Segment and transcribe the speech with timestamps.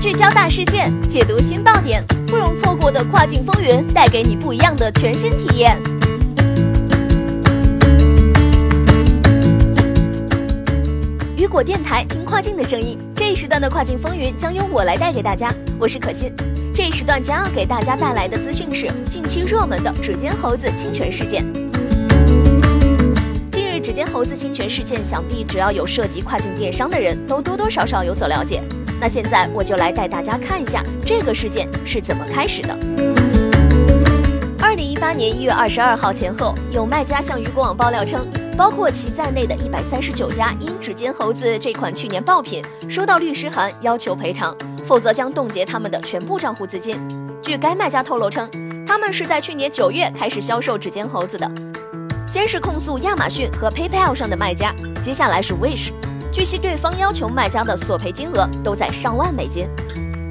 [0.00, 5.80] 聚焦大事件，解读新爆点，不容错过的跨境风云，带给你不一样的全新体验。
[11.36, 12.98] 雨果电台，听跨境的声音。
[13.14, 16.32] 这一时段的跨境风云将由我来带给大家，我是可心。
[16.74, 21.44] 这一时段将要给大家带来的资讯是近期热门的指尖猴子侵权事件。
[23.90, 28.62] 指尖猴子侵权事件，想必只要有涉及跨境电商的人都多多少少有所了解。
[29.00, 32.72] 那现在我就来带大家看一下这个事件是怎么开始的。
[34.62, 38.24] 二零一八年一月二十二号前后，有卖家向鱼果网爆料称，
[38.56, 46.96] 包括其在内的一百三十九家因指尖猴子这款去年爆品收到律师函要求赔偿，否则将冻结他们的全部账户资金。
[47.42, 48.48] 据该卖家透露称，
[48.86, 51.50] 他们是在去年九月开始销售指尖猴子的，
[52.30, 55.90] 先是控诉亚马逊和 PayPal 上的卖家，接下来是 Wish。
[56.30, 59.66] 据悉，对方要求卖家的索赔金额都在上万美金。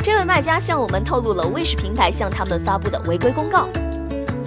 [0.00, 3.66] 这位卖家向我们透露了 Wish 平台向他们发布的违规公告。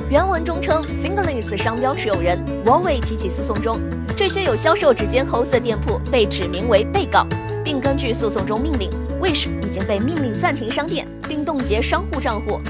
[0.10, 3.78] 原文中称，Fingerlings 商标持有人 Huawei 提起诉讼中，
[4.16, 7.28] 这些有销售指尖猴子的店铺被指名为被告，
[7.66, 12.62] 并根据诉讼中命令，Wish 已经被命令暂停商店并冻结商户账户。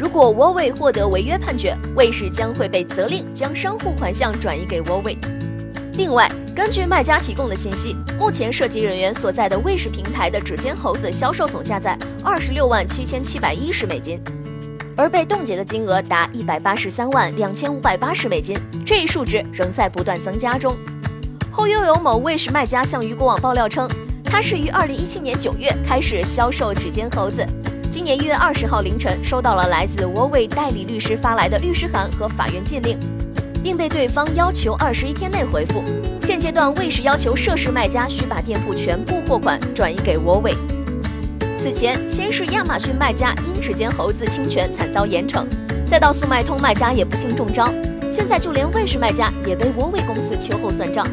[0.00, 5.18] 如果 Huawei 获得违约判决卫士将会被责令将商户款项转移给 Huawei。
[5.92, 14.18] 另外，根据卖家提供的信息，目前涉及人员所在的卫士平台的指尖猴子销售总价在二十六万七千七百一十美金，
[14.96, 18.56] 而被冻结的金额达一百八十三万两千五百八十美金，
[18.86, 20.74] 这一数值仍在不断增加中。
[21.50, 23.86] 后又有某卫士卖家向鱼果网爆料称，
[24.24, 27.46] 他是于二零一七年九月开始销售指尖猴子，
[27.90, 32.98] 今年一月二十号凌晨收到了来自我为代理律师发来的律师函和法院禁令。
[33.62, 35.84] 并被对方要求二十一天内回复。
[36.20, 40.54] 现阶段，卫士要求涉事卖家需把店铺全部货款转移给沃伟。
[41.58, 45.44] 此前，先是亚马逊卖家因指尖猴子侵权惨遭严惩，
[45.86, 47.70] 再到速卖通卖家也不幸中招，
[48.10, 51.06] 现在就连卫士卖家也被沃伟公司秋后算账。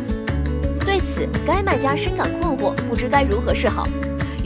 [0.85, 3.85] 对此，该卖家深感困惑，不知该如何是好。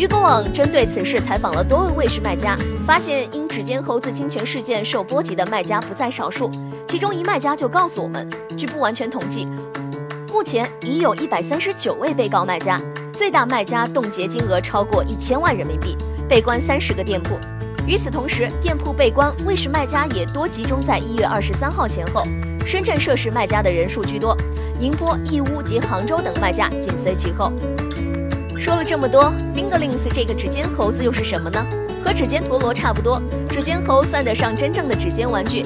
[0.01, 2.57] 鱼狗网针对此事采访了多位卫士卖家，
[2.87, 6.49] 发现因指尖猴子侵权事件受波及的卖家不在少数。
[6.87, 9.47] 其中一卖家就告诉我们，据不完全统计，
[10.33, 12.81] 目前已有一百三十九位被告卖家，
[13.13, 15.95] 最大卖家冻结金额超过一千万人民币，
[16.27, 17.37] 被关三十个店铺。
[17.85, 22.23] 与此同时，店铺被关卫士卖家也多集中在一月二十三号前后，
[22.65, 24.35] 深圳涉事卖家的人数居多，
[24.79, 27.53] 宁波、义乌及杭州等卖家紧随其后。
[28.61, 31.65] 说了这么多，Fingerlings 这个指尖猴子又是什么呢？
[32.05, 35.65] 和指尖陀螺差不多，指尖猴算得上真正的指尖玩具。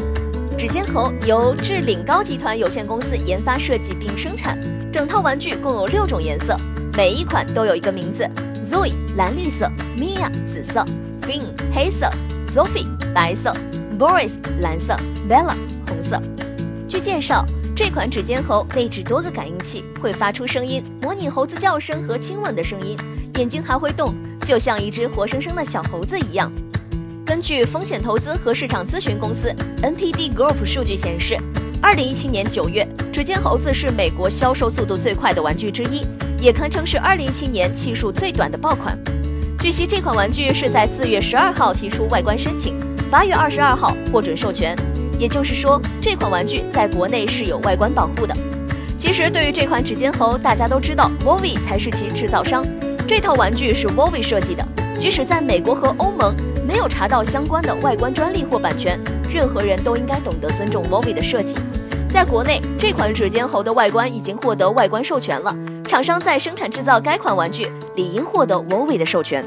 [0.58, 4.58] 指尖猴由智领高集团有限公司研发设计并生产，
[4.94, 6.56] 整套玩具共有六种颜色，
[6.96, 8.26] 每一款都有一个名字
[8.64, 10.86] ：Zoe 蓝绿色，Mia 紫色
[11.24, 12.10] ，Finn 黑色
[12.48, 13.54] ，Sophie 白色
[14.00, 14.32] ，Boris
[14.62, 14.96] 蓝色
[15.30, 15.54] ，Bella
[15.86, 16.18] 红色。
[16.88, 17.46] 据介绍。
[17.76, 22.98] 这款指尖猴内置多个感应器，会发出声音，模拟猴子叫声和亲吻的声音，
[23.36, 24.16] 眼睛还会动，
[24.46, 26.50] 就像一只活生生的小猴子一样。
[27.26, 31.38] 根据风险投资和市场咨询公司 NPD Group 数据显示，
[31.82, 36.08] 二零一七年九月，指尖猴子是美国销售速度最快的玩具之一，
[36.40, 38.98] 也堪称是二零一七年期数最短的爆款。
[39.60, 42.80] 据悉，这款玩具是在四月十二号提出外观申请，
[43.12, 44.74] 八月二十二号获准授权。
[45.18, 48.36] 也就是说，这款玩具在国内是有外观保护的。
[48.98, 52.66] 其实，对于这款指尖猴，大家都知道 w o v i 才是其制造商。
[53.08, 54.66] 这套玩具是 w o v i 设计的，
[55.00, 56.34] 即使在美国和欧盟
[56.68, 59.00] 没有查到相关的外观专利或版权，
[59.30, 61.56] 任何人都应该懂得尊重 w o v i 的设计。
[62.10, 65.56] 在国内，这款指尖猴的外观已经获得外观授权了，
[65.88, 69.46] 厂商在生产制造该款玩具，理应获得 w o v i 的授权。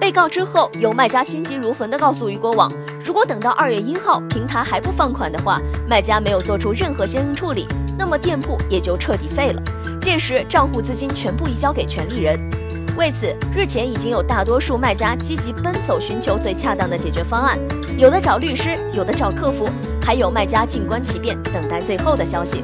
[0.00, 2.72] 被告之后，有卖家心急如焚地告诉雨果网。
[3.08, 9.62] 如果等到二月一号平台还不放款的话，卖家没有做出任何相应处理，那么店铺也就彻底废了。
[9.98, 12.38] 届时账户资金全部移交给权利人。
[12.98, 17.58] 为此，日前已经有大多数卖家积极奔走寻求最恰当的解决方案，
[17.96, 19.66] 有的找律师，有的找客服，
[20.02, 22.62] 还有卖家静观其变，等待最后的消息。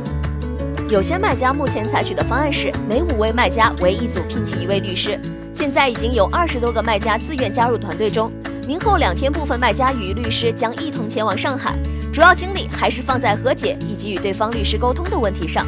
[0.90, 5.18] 有些卖家目前采取的方案是每五位卖家为一组聘请一位律师，
[5.50, 8.30] 现在已经有二十多个卖家自愿加入团队中。
[8.66, 11.76] 明后两天，部分卖家与律师将一同前往上海，
[12.10, 15.66] 主要精力还是放在和解以及与对方律师沟通的问题上。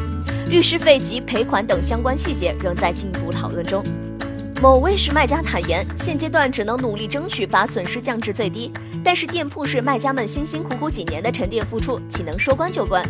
[0.49, 3.83] 律师费及赔款等相关细节仍在进一步讨论中。
[4.61, 8.71] 某卫士卖家坦言，现阶段只能努力争取把损失降至最低，
[9.03, 13.03] 但是店铺是卖家们辛辛苦苦几年的沉淀付出，岂能说关就关？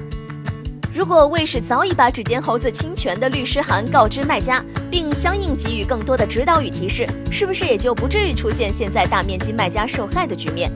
[0.98, 10.72] 如果卫士早已把指尖猴子侵权的律师函告知卖家，并相应给予更多的指导与提示，是不是也就不至于出现现在大面积卖家受害的局面？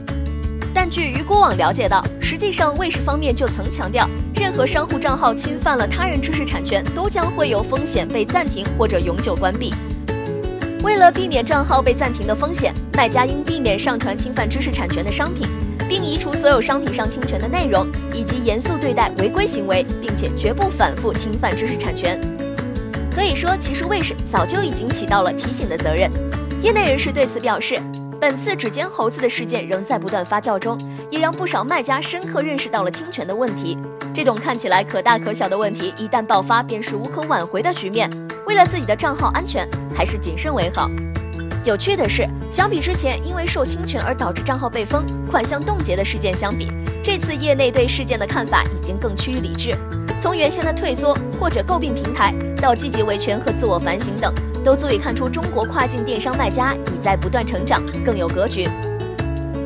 [0.72, 9.74] 但据鱼果网了解到，实际上卫士方面就曾强调，任何商户账号侵犯了他人知识产权，都将会有风险被暂停或者永久关闭。
[10.84, 15.48] 为了避免账号被暂停的风险，卖家应避免上传侵犯知识产权的商品。
[15.92, 22.18] 并移除所有商品上侵权的内容，以及严肃对待违规行为，并且绝不反复侵犯知识产权。
[23.14, 26.10] 可以说，其实卫士早就已经起到了提醒的责任。
[26.62, 27.78] 业内人士对此表示，
[28.18, 30.80] 本次指尖猴子的事件仍在不断发酵中，
[31.10, 33.76] 也让不少卖家深刻认识到了侵权的问题。
[34.14, 38.08] 这种看起来可大可小的问题，一旦爆发，便是无可挽回的局面。
[38.46, 40.88] 为了自己的账号安全，还是谨慎为好。
[41.64, 46.72] 有趣的是，相比之前因为受侵权而导致账号被封、款项冻结的事件相比，
[47.04, 49.72] 这次业内对事件的看法已经更趋于理智。
[50.20, 58.68] 从原先的退缩或者诟病平台，到积极维权和自我反省等，都足以看出中国跨境电商卖家已在不断成长，更有格局。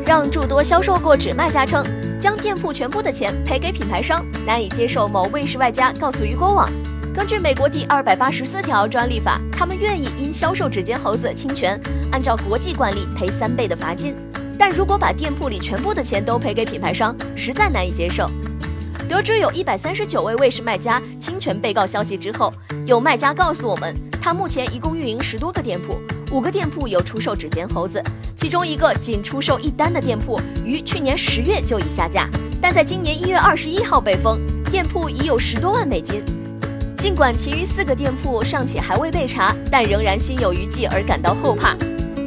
[0.05, 1.83] 让诸多销售过纸卖家称，
[2.21, 5.09] 将店铺全部的钱赔给品牌商，难以接受。
[5.09, 6.71] 某卫视卖家告诉鱼果网。
[7.17, 11.81] 根据美国第二百八十四条专利法，他们愿意因销售指尖猴子侵权，
[12.13, 14.15] 按照国际惯例赔三倍的罚金。
[14.59, 18.31] 但如果把店铺里全部的钱都赔给品牌商，实在难以接受。
[19.09, 22.53] 得知有一百三十九位卫视卖家侵权被告消息之后，
[22.85, 25.99] 有卖家告诉我们，他目前一共运营十多个店铺，
[26.31, 28.03] 五个店铺有出售指尖猴子，
[28.37, 32.29] 其中一个仅出售一单的店铺于去年十月就已下架，
[32.61, 34.39] 但在今年一月二十一号被封，
[34.71, 36.23] 店铺已有十多万美金。
[37.07, 41.77] 尽管其余四个店铺尚且还未被查，但仍然心有余悸而感到后怕。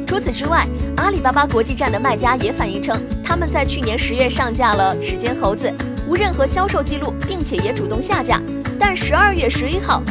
[0.06, 0.66] 除此之外，
[0.96, 5.70] 阿里巴巴国际站的卖家也反映称，他们在去年十月上架了时间猴子，
[6.08, 8.40] 无任何销售记录，并且也主动下架。
[8.78, 10.02] 但十二月十一号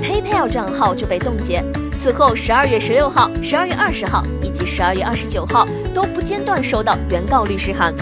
[0.00, 1.60] ，PayPal 账号就被冻结。
[1.98, 7.92] 此后，十二月十六号、十二月二十号以及十二月二十九号都不间断收到原告律师函。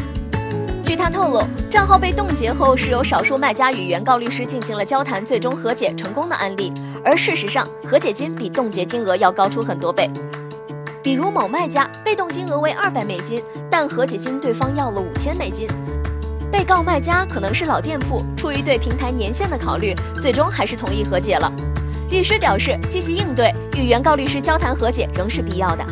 [0.92, 6.70] 据他透露，账号被冻结后是有少数卖家与原告律师进行了交谈，最终和解成功的案例。
[7.02, 10.10] 而事实上，和解金比冻结金额要高出很多倍。
[11.02, 15.66] 比如某卖家被冻金额为二百美金，但和解金对方要了五千美金。
[16.50, 21.50] 被告卖家可能是老店铺，出于对平台年限的考虑，最终还是同意和解了。
[22.10, 25.82] 律师表示，积极应对，与原告律师交谈和解仍是必要的。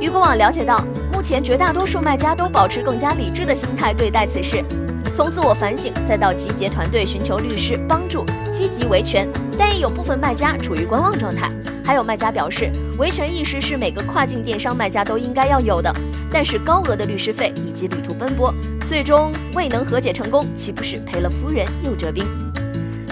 [0.00, 0.84] 鱼果网了解到。
[1.18, 4.64] 目前绝大多数卖家都保持更加理智的心态对待此事，
[5.12, 9.28] 从自我反省再到集结团队寻求律师帮助，积极维权。
[9.58, 11.50] 但也有部分卖家处于观望状态。
[11.84, 15.92] 还有卖家表示，维权意识是每个跨境电商卖家都应该要有的，
[16.32, 18.54] 但是高额的律师费以及旅途奔波，
[18.86, 22.24] 最终未能和解成功，岂不是赔了夫人又折兵？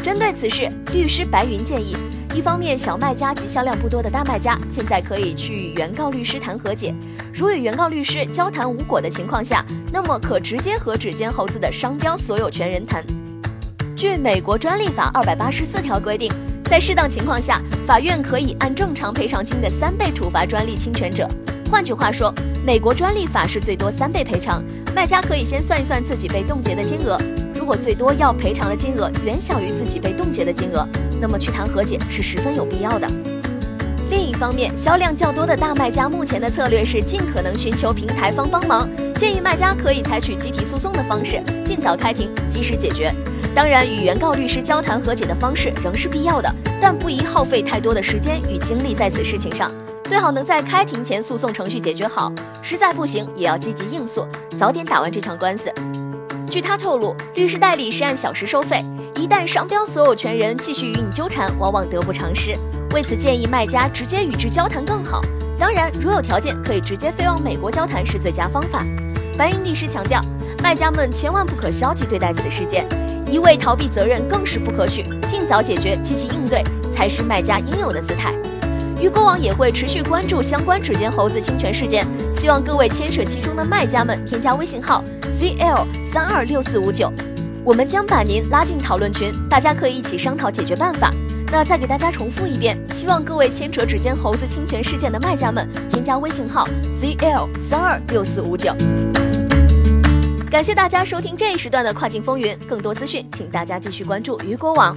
[0.00, 1.96] 针对此事，律师白云建议。
[2.36, 6.94] 一方面，小卖家及销量不多的大卖家现在可以去与原告律师谈和解。
[7.32, 13.02] 如与原告律师交谈无果的情况下，那么可直接和指尖猴子的商标所有权人谈。
[13.96, 16.30] 据美国专利法二百八十四条规定，
[16.64, 21.26] 在适当情况下，法院可以按正常赔偿金的三倍处罚专利侵权者。
[21.70, 22.30] 换句话说，
[22.66, 24.62] 美国专利法是最多三倍赔偿。
[24.94, 27.18] 卖家可以先算一算自己被冻结的金额。
[27.66, 30.86] 如果最多要赔偿的金额远小于自己被冻结的金额，
[31.20, 33.08] 那么去谈和解是十分有必要的。
[34.08, 43.12] 另一方面，销量较多的大卖家目前的策略是尽可能寻求平台方帮忙，建议卖家可以采取集体诉讼的方式，尽早开庭，及时解决。
[43.52, 46.48] 当然，与原告律师交谈和解的方式仍是必要的，
[46.80, 49.68] 但不宜耗费太多的时间与精力在此事情上，
[50.04, 54.24] 最好能在开庭前诉讼程序解决好，实在不行也要积极应诉，
[54.56, 55.68] 早点打完这场官司。
[56.48, 58.82] 据他透露，律师代理是按小时收费，
[59.16, 62.56] 一旦商标所有权人继续与你纠缠，往往得不偿失。
[62.94, 65.20] 为此，建议卖家直接与之交谈更好。
[65.58, 68.84] 当然，如有条件，可以直接飞往美国交谈是最佳方法。
[69.36, 70.20] 白云律师强调，
[70.62, 72.86] 卖家们千万不可消极对待此事件，
[73.26, 76.62] 一味逃避责任更是不可取，尽早解决，积极应对
[76.92, 78.32] 才是卖家应有的姿态。
[78.98, 85.04] 鱼果网也会持续关注相关指尖猴子侵权事件，希望各位牵扯其中的卖家们添加微信号
[85.38, 87.12] zl 三二六四五九，
[87.62, 91.10] 我们将把您拉进讨论群，大家可以一起商讨解决办法。
[91.52, 96.66] 那再给大家重复一遍，希望各位牵扯指尖猴子侵权事件的卖家们添加微信号
[96.98, 98.74] zl 三二六四五九。
[100.50, 104.96] 感谢大家收听这一时段的跨境风云，更多资讯请大家继续关注鱼果网。